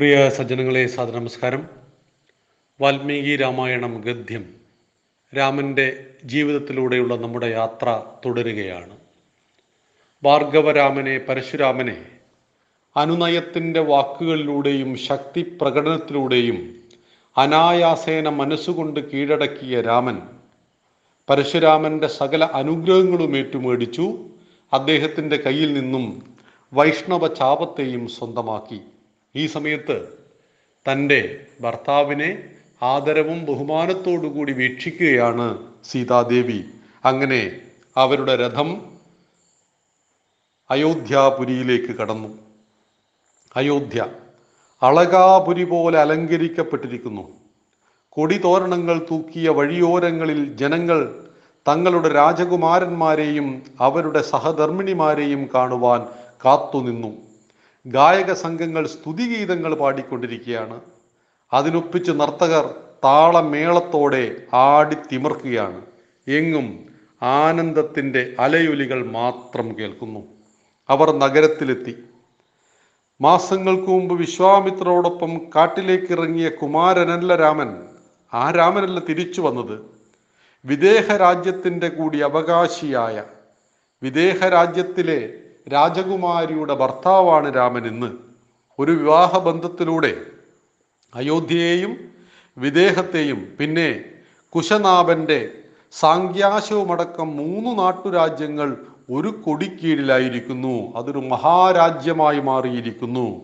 [0.00, 1.62] പ്രിയ സജ്ജനങ്ങളെ സാദര നമസ്കാരം
[2.80, 4.54] വാൽമീകി രാമായണം ഗദ്യം
[5.36, 8.94] രാമന്റെ ജീവിതത്തിലൂടെയുള്ള നമ്മുടെ യാത്ര തുടരുകയാണ്.
[10.24, 12.04] ഭാർഗവരാമനെ പരശുരാമനെ
[12.96, 16.58] അനുനയത്തിന്റെ വാക്കുകളിലൂടെയും ശക്തി പ്രകടനത്തിലൂടെയും
[17.38, 20.22] അനായാസേന മനസ്സുകൊണ്ട് കീഴടക്കിയ രാമൻ
[21.28, 24.06] പരശുരാമന്റെ സകല അനുഗ്രഹങ്ങളും ഏറ്റുമേടിച്ചു
[24.72, 26.22] അദ്ദേഹത്തിന്റെ കയ്യിൽ നിന്നും
[26.72, 28.80] വൈഷ്ണവ ചാപത്തെയും സ്വന്തമാക്കി.
[29.36, 30.18] ഈ സമയത്ത്
[30.92, 32.50] തന്റെ ഭർത്താവിനെ
[32.82, 36.60] ആദരവും ബഹുമാനത്തോടുകൂടി വീക്ഷിക്കുകയാണ് സീതാദേവി.
[37.04, 37.60] അങ്ങനെ
[37.96, 38.98] അവരുടെ രഥം
[40.70, 42.38] അയോധ്യാപുരിയിലേക്ക് കടന്നു.
[43.56, 44.06] അയോധ്യ
[44.82, 47.28] അളകാപുരി പോലെ അലങ്കരിക്കപ്പെട്ടിരിക്കുന്നു.
[48.08, 51.28] കൊടിതോരണങ്ങൾ തൂക്കിയ വഴിയോരങ്ങളിൽ ജനങ്ങൾ
[51.68, 56.06] തങ്ങളുടെ രാജകുമാരന്മാരെയും അവരുടെ സഹധർമ്മിണിമാരെയും കാണുവാൻ
[56.44, 57.29] കാത്തുനിന്നു.
[57.86, 60.80] ഗായക സംഘങ്ങൾ സ്തുതിഗീതങ്ങൾ പാടിക്കൊണ്ടിരിക്കുകയാണ്.
[61.52, 65.82] അതിനൊപ്പിച്ച് നർത്തകർ താളമേളത്തോടെ ആടി തിമർക്കുകയാണ്.
[66.28, 66.86] എങ്ങും
[67.22, 70.20] ആനന്ദത്തിന്റെ അലയൊലികൾ മാത്രം കേൾക്കുന്നു.
[70.88, 72.04] അവർ നഗരത്തിലെത്തി.
[73.20, 77.76] മാസങ്ങൾക്ക് മുമ്പ് വിശ്വാമിത്രോടൊപ്പം കാട്ടിലേക്ക് ഇറങ്ങിയ കുമാരനല്ല രാമൻ.
[78.34, 79.82] ആ രാമനല്ല തിരിച്ചു വന്നത്.
[80.64, 83.24] വിദേഹ രാജ്യത്തിന്റെ കൂടി അവകാശിയായ
[84.02, 88.06] വിദേഹ രാജ്യത്തിലെ രാജകുമാരിയുടെ ഭർത്താവാണ് രാമൻ ഇന്ന്
[88.78, 90.20] ഒരു വിവാഹ ബന്ധത്തിലൂടെ
[91.14, 91.96] അയോധ്യയെയും
[92.58, 94.04] വിദേഹത്തെയും പിന്നെ
[94.48, 95.52] കുശനാഭന്റെ
[95.92, 98.76] സാങ്ക്യാശവുമടക്കം മൂന്ന് നാട്ടുരാജ്യങ്ങൾ
[99.10, 100.96] ഒരു കൊടിക്കീഴിലായിരിക്കുന്നു.
[100.96, 103.40] അതൊരു മഹാരാജ്യമായി മാറിയിരിക്കുന്നു.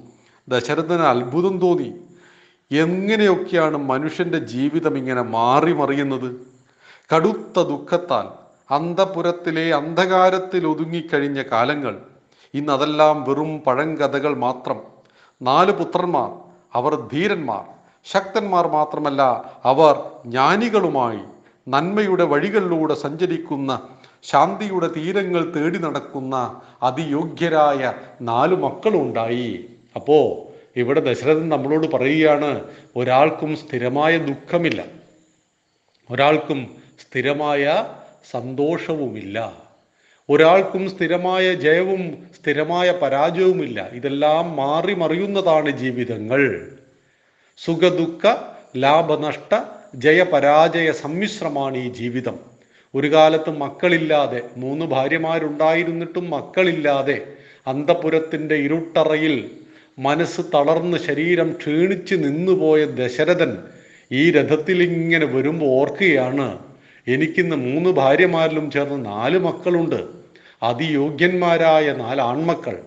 [0.49, 1.95] ദശരഥന് അത്ഭുതം തോന്നി.
[2.71, 6.37] എങ്ങനെയൊക്കെയാണ് മനുഷ്യന്റെ ജീവിതം ഇങ്ങനെ മാറി മറിയുന്നത്
[7.15, 11.95] കടുത്ത ദുഃഖത്താൽ അന്തപുരത്തിലെ അന്ധകാരത്തിൽ ഒതുങ്ങിക്കഴിഞ്ഞ കാലങ്ങൾ
[12.55, 14.79] ഇന്ന് അതെല്ലാം വെറും പഴങ്കഥകൾ മാത്രം.
[15.43, 16.31] നാല് പുത്രന്മാർ
[16.75, 17.65] അവർ ധീരന്മാർ.
[18.05, 19.23] ശക്തന്മാർ മാത്രമല്ല
[19.65, 19.95] അവർ
[20.27, 21.19] ജ്ഞാനികളുമായി
[21.69, 23.89] നന്മയുടെ വഴികളിലൂടെ സഞ്ചരിക്കുന്ന
[24.23, 30.19] ശാന്തിയുടെ തീരങ്ങൾ തേടി നടക്കുന്ന അതിയോഗ്യരായ നാല് മക്കളുണ്ടായി അപ്പോ
[30.77, 32.65] ഇവിടെ ദശരഥൻ നമ്മളോട് പറയുകയാണ്
[32.97, 34.85] ഒരാൾക്കും സ്ഥിരമായ ദുഃഖമില്ല.
[36.11, 36.61] ഒരാൾക്കും
[37.01, 37.85] സ്ഥിരമായ
[38.31, 39.67] സന്തോഷവുമില്ല.
[40.31, 43.91] ഒരാൾക്കും സ്ഥിരമായ ജയവും സ്ഥിരമായ പരാജയവുമില്ല.
[43.93, 46.69] ഇതെല്ലാം മാറി മറിയുന്നതാണ് ജീവിതങ്ങൾ.
[47.57, 48.35] സുഖദുഃഖ
[48.77, 49.61] ലാഭനഷ്ട
[49.95, 52.39] ജയപരാജയ സമ്മിശ്രമാണ് ഈ ജീവിതം.
[52.95, 57.33] ഒരു കാലത്ത് മക്കളില്ലാതെ മൂന്ന് ഭാര്യമാരുണ്ടായിരുന്നിട്ടും മക്കളില്ലാതെ
[57.67, 59.51] അന്തപുരത്തിന്റെ ഇരുട്ടറയിൽ
[59.99, 63.59] മനസ്സ് തളർന്ന് ശരീരം ക്ഷീണിച്ച് നിന്നുപോയ ദശരഥൻ
[64.13, 66.66] ഈ രഥത്തിൽ ഇങ്ങനെ വരുമ്പോൾ ഓർക്കുകയാണ്
[67.09, 70.07] എനിക്കിന്ന് മൂന്ന് ഭാര്യമാരിലും ചേർന്ന് നാല് മക്കളുണ്ട്.
[70.63, 72.79] അതിയോഗ്യന്മാരായ നാല് ആൺമക്കൾ.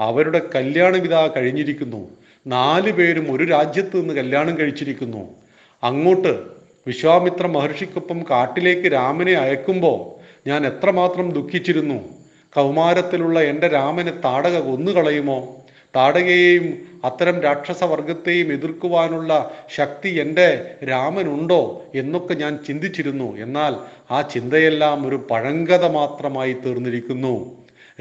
[0.00, 2.10] അവരുടെ കല്യാണം ഇതാ കഴിഞ്ഞിരിക്കുന്നു.
[2.46, 5.34] നാല് പേരും ഒരു രാജ്യത്ത് നിന്ന് കല്യാണം കഴിച്ചിരിക്കുന്നു.
[5.82, 6.42] അങ്ങോട്ട്
[6.86, 10.18] വിശ്വാമിത്ര മഹർഷിക്കൊപ്പം കാട്ടിലേക്ക് രാമനെ അയക്കുമ്പോൾ
[10.48, 12.08] ഞാൻ എത്രമാത്രം ദുഃഖിച്ചിരുന്നു.
[12.56, 15.57] കൗമാരത്തിലുള്ള എന്റെ രാമനെ താടക കൊന്നുകളയുമോ?
[15.98, 16.66] താടകയെയും
[17.04, 23.36] അത്തരം രാക്ഷസവർഗത്തെയും എതിർക്കുവാനുള്ള ശക്തി എന്റെ രാമനുണ്ടോ എന്നൊക്കെ ഞാൻ ചിന്തിച്ചിരുന്നു.
[23.36, 23.76] എന്നാൽ
[24.10, 27.34] ആ ചിന്തയെല്ലാം ഒരു പഴങ്കഥ മാത്രമായി തീർന്നിരിക്കുന്നു.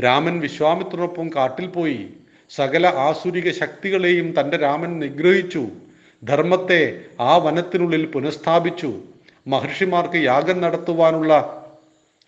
[0.04, 2.10] രാമൻ വിശ്വാമിത്രനൊപ്പം കാട്ടിൽ പോയി.
[2.50, 5.68] സകല ആസുരിക ശക്തികളെയും തന്റെ രാമൻ നിഗ്രഹിച്ചു.
[6.24, 6.82] ധർമ്മത്തെ
[7.20, 8.94] ആ വനത്തിനുള്ളിൽ പുനഃസ്ഥാപിച്ചു.
[9.48, 11.34] മഹർഷിമാർക്ക് യാഗം നടത്തുവാനുള്ള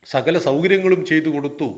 [0.06, 1.70] സകല സൗകര്യങ്ങളും ചെയ്തു കൊടുത്തു.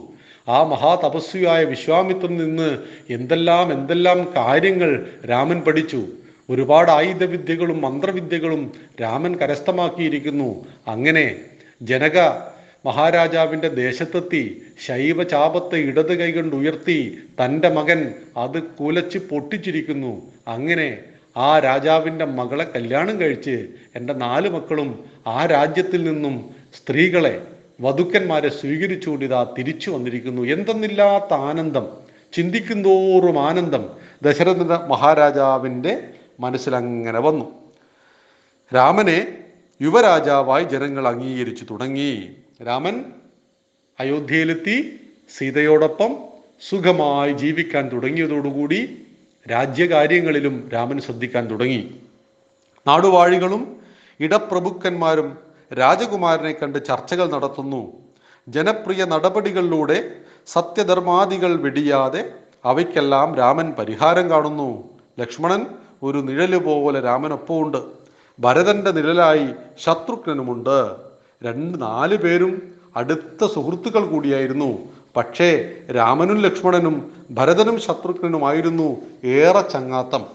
[0.48, 2.78] ആ മഹാതപസ്വിയായ വിശ്വാമിത്രൻ നിന്ന്
[3.10, 6.04] എന്തെല്ലാം എന്തെല്ലാം കാര്യങ്ങൾ രാമൻ പഠിച്ചു.
[6.50, 10.66] ഒരുപാട് ആയുധവിദ്യകളും മന്ത്രവിദ്യകളും രാമൻ കരസ്ഥമാക്കിയിരിക്കുന്നു.
[10.88, 11.36] അങ്ങനെ
[11.82, 12.18] ജനക
[12.86, 20.22] മഹാരാജാവിന്റെ ദേശത്തെത്തി ശൈവചാപത്തെ ഇടത് കൈകൊണ്ട് ഉയർത്തി തന്റെ മകൻ അത് കുലച്ച് പൊട്ടിച്ചിരിക്കുന്നു.
[20.48, 20.98] അങ്ങനെ
[21.38, 27.42] ആ രാജാവിന്റെ മകളെ കല്യാണം കഴിച്ച് എന്റെ നാല് മക്കളും ആ രാജ്യത്തിൽ നിന്നും സ്ത്രീകളെ
[27.82, 30.42] വധുക്കന്മാരെ സ്വീകരിച്ചുകൊണ്ട് ഇതാ തിരിച്ചു വന്നിരിക്കുന്നു.
[30.42, 31.88] എന്തെന്നില്ലാത്ത ആനന്ദം
[32.34, 33.90] ചിന്തിക്കുന്തോറും ആനന്ദം
[34.24, 36.08] ദശരഥ മഹാരാജാവിന്റെ
[36.40, 37.46] മനസ്സിലങ്ങനെ വന്നു.
[38.76, 39.38] രാമനെ
[39.82, 42.30] യുവരാജാവായി ജനങ്ങൾ അംഗീകരിച്ചു തുടങ്ങി.
[42.68, 43.06] രാമൻ
[44.00, 45.00] അയോധ്യയിലെത്തി
[45.38, 46.16] സീതയോടൊപ്പം
[46.70, 49.02] സുഖമായി ജീവിക്കാൻ തുടങ്ങിയതോടുകൂടി
[49.52, 52.02] രാജ്യകാര്യങ്ങളിലും രാമൻ ശ്രദ്ധിക്കാൻ തുടങ്ങി.
[52.88, 53.80] നാടുവാഴികളും
[54.20, 57.94] ഇടപ്രഭുക്കന്മാരും രാജകുമാരനെ കണ്ട് ചർച്ചകൾ നടത്തുന്നു.
[58.48, 60.12] ജനപ്രിയ നടപടികളിലൂടെ
[60.48, 62.34] സത്യധർമാദികൾ വെടിയാതെ
[62.66, 64.84] അവയ്ക്കെല്ലാം രാമൻ പരിഹാരം കാണുന്നു.
[65.20, 65.66] ലക്ഷ്മണൻ
[66.04, 67.78] ഒരു നിഴൽ പോലെ രാമനൊപ്പമുണ്ട്.
[68.40, 69.48] ഭരതന്റെ നിഴലായി
[69.80, 70.96] ശത്രുഘ്നനുമുണ്ട്.
[71.44, 74.80] രണ്ട് നാല് പേരും അടുത്ത സുഹൃത്തുക്കൾ കൂടിയായിരുന്നു.
[75.16, 80.26] പക്ഷേ രാമനും ലക്ഷ്മണനും ഭരതനും ശത്രുഘ്നനുമായിരുന്നു ഏറെ ചങ്ങാത്തം.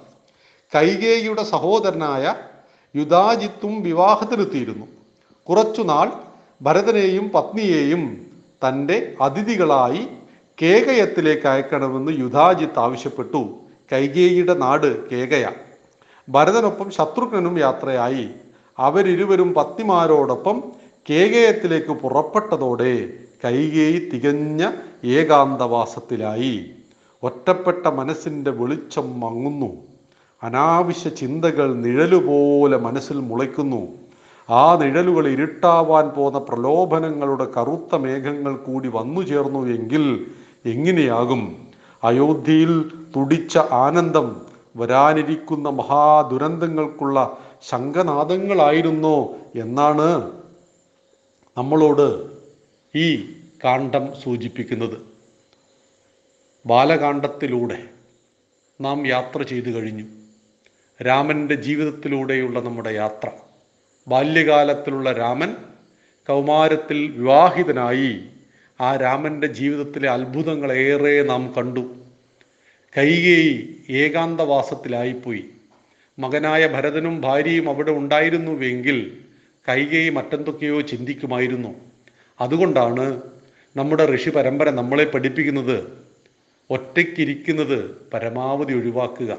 [0.76, 2.34] കൈകേയിയുടെ സഹോദരനായ
[2.96, 4.95] യുധാജിത്തും വിവാഹത്തിനെത്തിയിരുന്നു.
[5.48, 6.10] കുറച്ചുനാൾ
[6.62, 8.26] ഭരതനെയും പത്നിയെയും
[8.68, 10.08] തന്റെ അതിഥികളായി
[10.62, 13.54] കേകയത്തിലേക്ക് അയക്കണമെന്ന് യുധാജിത്ത് ആവശ്യപ്പെട്ടു.
[13.92, 15.48] കൈകേയിയുടെ നാട് കേകയ.
[16.28, 18.28] ഭരതനൊപ്പം ശത്രുഘ്നും യാത്രയായി.
[18.78, 20.62] അവരിരുവരും പത്നിമാരോടൊപ്പം
[21.10, 23.08] കേകയത്തിലേക്ക് പുറപ്പെട്ടതോടെ
[23.44, 24.70] കൈകേയി തികഞ്ഞ
[25.04, 26.70] ഏകാന്തവാസത്തിലായി.
[27.22, 29.76] ഒറ്റപ്പെട്ട മനസ്സിന്റെ വെളിച്ചം മങ്ങുന്നു.
[30.42, 34.05] അനാവശ്യ ചിന്തകൾ നിഴലുപോലെ മനസ്സിൽ മുളയ്ക്കുന്നു.
[34.50, 40.30] ആ നിഴലുകൾ ഇരുട്ടാവാൻ പോന്ന പ്രലോഭനങ്ങളുടെ കറുത്ത മേഘങ്ങൾ കൂടി വന്നു ചേർന്നു എങ്കിൽ
[40.64, 41.68] എങ്ങനെയാകും?
[42.04, 44.46] അയോധ്യയിൽ തുടിച്ച ആനന്ദം
[44.76, 50.32] വരാനിരിക്കുന്ന മഹാദുരന്തങ്ങൾക്കുള്ള ശങ്കനാദങ്ങളായിരുന്നോ എന്നാണ്
[51.58, 52.26] നമ്മളോട്
[52.94, 53.34] ഈ
[53.64, 54.98] കാണ്ഡം സൂചിപ്പിക്കുന്നത്.
[56.66, 57.78] ബാലകാണ്ഡത്തിലൂടെ
[58.80, 60.04] നാം യാത്ര ചെയ്തു കഴിഞ്ഞു.
[61.02, 63.28] രാമന്റെ ജീവിതത്തിലൂടെയുള്ള നമ്മുടെ യാത്ര.
[64.08, 65.52] ബാല്യകാലത്തിലുള്ള രാമൻ
[66.28, 68.20] കൗമാരത്തിൽ വിവാഹിതനായി.
[68.80, 71.96] ആ രാമന്റെ ജീവിതത്തിലെ അത്ഭുതങ്ങളേറെ നാം കണ്ടു.
[72.98, 75.44] കൈകേയി ഏകാന്തവാസത്തിലായിപ്പോയി.
[76.18, 79.16] മകനായ ഭരതനും ഭാര്യയും അവിടെ ഉണ്ടായിരുന്നുവെങ്കിൽ
[79.68, 81.74] കൈകേയി മറ്റെന്തൊക്കെയോ ചിന്തിക്കുമായിരുന്നു.
[82.40, 83.22] അതുകൊണ്ടാണ്
[83.76, 85.84] നമ്മുടെ ഋഷി പരമ്പര നമ്മളെ പഠിപ്പിക്കുന്നത്
[86.70, 89.38] ഒറ്റയ്ക്കിരിക്കുന്നത് പരമാവധി ഒഴിവാക്കുക.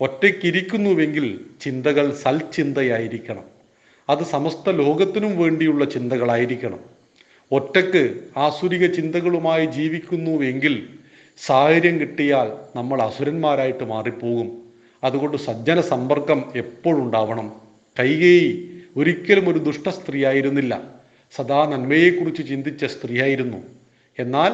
[0.00, 3.53] ഒറ്റയ്ക്കിരിക്കുന്നുവെങ്കിൽ ചിന്തകൾ സൽചിന്തയായിരിക്കണം.
[4.08, 6.80] അത് സമസ്ത ലോകത്തിനും വേണ്ടിയുള്ള ചിന്തകളായിരിക്കണം.
[7.52, 10.88] ഒറ്റയ്ക്ക് ആസുരിക ചിന്തകളുമായി ജീവിക്കുന്നുവെങ്കിൽ
[11.38, 14.62] സാഹചര്യം കിട്ടിയാൽ നമ്മൾ അസുരന്മാരായിട്ട് മാറിപ്പോകും.
[15.04, 17.60] അതുകൊണ്ട് സജ്ജന സമ്പർക്കം എപ്പോഴുണ്ടാവണം
[18.00, 20.82] കൈകേയി ഒരിക്കലും ഒരു ദുഷ്ട സ്ത്രീയായിരുന്നില്ല.
[21.36, 23.56] സദാ നന്മയെക്കുറിച്ച് ചിന്തിച്ച സ്ത്രീയായിരുന്നു.
[24.18, 24.52] എന്നാൽ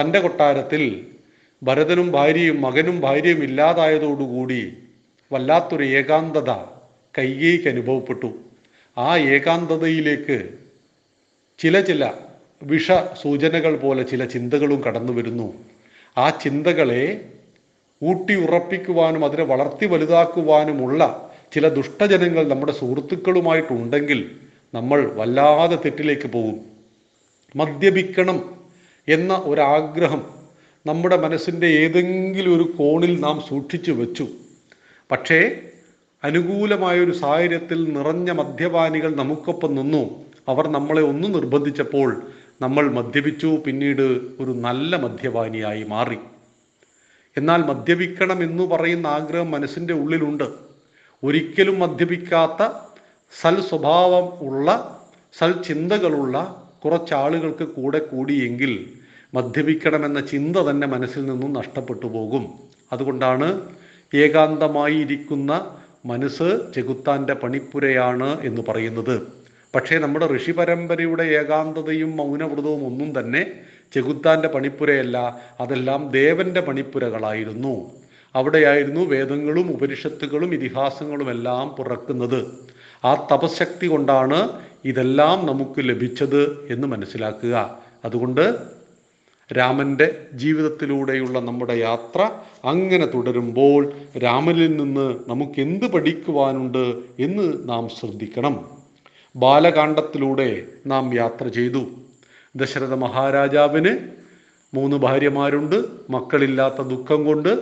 [0.00, 1.06] തന്റെ കൊട്ടാരത്തിൽ
[1.62, 4.76] ഭരതനും ഭാര്യയും മകനും ഭാര്യയും ഇല്ലാതായതോടുകൂടി
[5.32, 6.50] വല്ലാത്തൊരു ഏകാന്തത
[7.18, 8.45] കൈകേയിക്ക് അനുഭവപ്പെട്ടു.
[8.98, 10.50] ആ ഏകാന്തതയിലേക്ക്
[11.58, 12.12] ചില ചില
[12.62, 15.54] വിഷ സൂചനകൾ പോലെ ചില ചിന്തകളും കടന്നു വരുന്നു.
[16.18, 17.32] ആ ചിന്തകളെ
[18.02, 24.30] ഊട്ടി ഉറപ്പിക്കുവാനും അതിനെ വളർത്തി വലുതാക്കുവാനുമുള്ള ചില ദുഷ്ടജനങ്ങൾ നമ്മുടെ സുഹൃത്തുക്കളുമായിട്ടുണ്ടെങ്കിൽ
[24.74, 26.60] നമ്മൾ വല്ലാതെ തെറ്റിലേക്ക് പോകും.
[27.56, 28.56] മദ്യപിക്കണം
[29.08, 30.26] എന്ന ഒരാഗ്രഹം
[30.86, 34.28] നമ്മുടെ മനസ്സിന്റെ ഏതെങ്കിലും ഒരു കോണിൽ നാം സൂക്ഷിച്ചു വെച്ചു.
[35.10, 35.60] പക്ഷേ
[36.26, 40.02] അനുകൂലമായ ഒരു സാഹചര്യത്തിൽ നിറഞ്ഞ മദ്യപാനികൾ നമുക്കൊപ്പം നിന്നു.
[40.48, 42.08] അവർ നമ്മളെ ഒന്ന് നിർബന്ധിച്ചപ്പോൾ
[42.62, 44.06] നമ്മൾ മദ്യപിച്ചു പിന്നീട്
[44.40, 46.18] ഒരു നല്ല മദ്യപാനിയായി മാറി.
[47.36, 50.44] എന്നാൽ മദ്യപിക്കണം എന്ന് പറയുന്ന ആഗ്രഹം മനസ്സിന്റെ ഉള്ളിലുണ്ട്.
[51.24, 52.62] ഒരിക്കലും മദ്യപിക്കാത്ത
[53.42, 54.68] സൽ സ്വഭാവം ഉള്ള
[55.38, 56.36] സൽ ചിന്തകളുള്ള
[56.84, 58.72] കുറച്ചാളുകൾക്ക് കൂടെ കൂടിയെങ്കിൽ
[59.34, 62.44] മദ്യപിക്കണമെന്ന ചിന്ത തന്നെ മനസ്സിൽ നിന്നും നഷ്ടപ്പെട്ടു പോകും.
[62.92, 63.48] അതുകൊണ്ടാണ്
[64.14, 65.52] ഏകാന്തമായി ഇരിക്കുന്ന
[66.06, 69.16] മനസ്സ് ചെകുത്താന്റെ പണിപ്പുരയാണ് എന്ന് പറയുന്നത്.
[69.74, 73.42] പക്ഷേ നമ്മുടെ ഋഷി പരമ്പരയുടെ ഏകാന്തതയും മൗനവ്രതവും ഒന്നും തന്നെ
[73.94, 75.16] ചെകുത്താന്റെ പണിപ്പുരയല്ല
[75.60, 77.74] അതെല്ലാം ദേവന്റെ പണിപ്പുരകളായിരുന്നു.
[78.34, 82.40] അവിടെയായിരുന്നു വേദങ്ങളും ഉപനിഷത്തുകളും ഇതിഹാസങ്ങളും എല്ലാം പിറക്കുന്നത്.
[83.04, 84.38] ആ തപശക്തി കൊണ്ടാണ്
[84.84, 87.54] ഇതെല്ലാം നമുക്ക് ലഭിച്ചത് എന്ന് മനസ്സിലാക്കുക.
[88.04, 88.44] അതുകൊണ്ട്
[89.52, 92.30] രാമന്റെ ജീവിതത്തിലൂടെയുള്ള നമ്മുടെ യാത്ര
[92.64, 98.70] അങ്ങനെ തുടരുമ്പോൾ രാമനിൽ നിന്ന് നമുക്ക് എന്ത് പഠിക്കുവാനുണ്ട് എന്ന് നാം ശ്രദ്ധിക്കണം.
[99.36, 101.86] ബാലകാണ്ഡത്തിലൂടെ നാം യാത്ര ചെയ്തു.
[102.56, 103.98] ദശരഥ മഹാരാജാവിന്
[104.74, 105.84] മൂന്ന് ഭാര്യമാരുണ്ട്.
[106.10, 107.58] മക്കളില്ലാത്ത ദുഃഖം കൊണ്ട്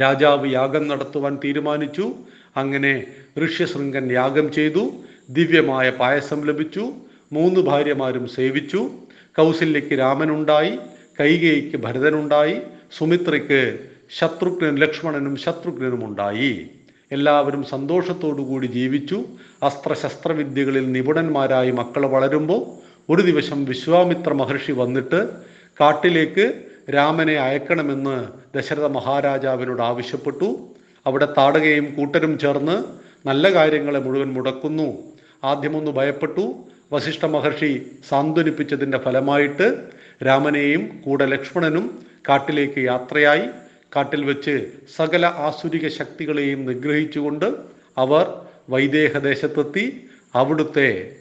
[0.00, 2.14] രാജാവ് യാഗം നടത്തുവാൻ തീരുമാനിച്ചു.
[2.56, 3.06] അങ്ങനെ
[3.44, 4.90] ഋഷ്യശൃംഗൻ യാഗം ചെയ്തു.
[5.30, 6.92] ദിവ്യമായ പായസം ലഭിച്ചു.
[7.32, 8.90] മൂന്ന് ഭാര്യമാരും സേവിച്ചു.
[9.38, 10.78] കൗസല്യയ്ക്ക് രാമനുണ്ടായി
[11.20, 12.56] കൈകേയിക്ക് ഭരതനുണ്ടായി
[12.98, 13.78] സുമിത്രയ്ക്ക്
[14.18, 16.70] ശത്രുഘ്നൻ ലക്ഷ്മണനും ശത്രുഘ്നനും ഉണ്ടായി
[17.12, 17.62] എല്ലാവരും
[18.42, 19.24] കൂടി ജീവിച്ചു.
[19.62, 22.62] അസ്ത്രശസ്ത്രവിദ്യകളിൽ നിപുണന്മാരായി മക്കൾ വളരുമ്പോൾ
[23.12, 25.20] ഒരു ദിവസം വിശ്വാമിത്ര മഹർഷി വന്നിട്ട്
[25.80, 26.46] കാട്ടിലേക്ക്
[26.94, 28.16] രാമനെ അയക്കണമെന്ന്
[28.56, 30.48] ദശരഥ മഹാരാജാവിനോട് ആവശ്യപ്പെട്ടു.
[31.06, 32.76] അവിടെ താടകയും കൂട്ടരും ചേർന്ന്
[33.28, 34.88] നല്ല കാര്യങ്ങളെ മുഴുവൻ മുടക്കുന്നു.
[35.44, 36.54] ആദ്യമൊന്ന് ഭയപ്പെട്ടു.
[36.92, 37.70] വസിഷ്ഠ മഹർഷി
[38.08, 39.66] സാന്ത്വനിപ്പിച്ചതിന്റെ ഫലമായിട്ട്
[40.26, 43.46] രാമനെയും കൂടെ ലക്ഷ്മണനും കാട്ടിലേക്ക് യാത്രയായി.
[43.96, 44.54] കാട്ടിൽ വെച്ച്
[44.96, 47.48] സകല ആസുരിക ശക്തികളെയും നിഗ്രഹിച്ചുകൊണ്ട്
[47.98, 48.24] അവർ
[48.70, 49.84] വൈദേഹദേശത്തെത്തി.
[50.34, 51.16] അവിടുത്തെ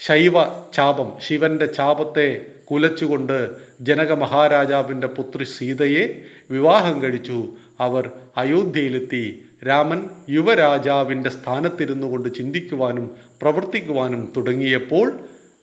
[0.00, 0.34] ശൈവ
[0.74, 2.28] ചാപം ശിവന്റെ ചാപത്തെ
[2.70, 3.38] കുലച്ചുകൊണ്ട്
[3.80, 6.04] ജനക മഹാരാജാവിന്റെ പുത്രി സീതയെ
[6.50, 7.38] വിവാഹം കഴിച്ചു.
[7.82, 9.44] അവർ അയോധ്യയിലെത്തി.
[9.66, 13.10] രാമൻ യുവരാജാവിന്റെ സ്ഥാനത്തിരുന്നു കൊണ്ട് ചിന്തിക്കുവാനും
[13.42, 15.18] പ്രവർത്തിക്കുവാനും തുടങ്ങിയപ്പോൾ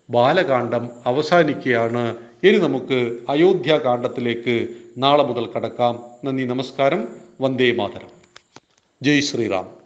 [0.09, 2.15] ബാലകാന്ഡം അവസാനിക്കുകയാണ്.
[2.43, 5.99] ഇനി നമുക്ക് അയോധ്യാകാന്ഡത്തിലേക്ക് നാളെ മുതൽ കടക്കാം.
[6.25, 7.07] നന്ദി നമസ്കാരം.
[7.41, 8.09] വന്ദേ മാതരം.
[9.01, 9.78] ജയ് ശ്രീറാം.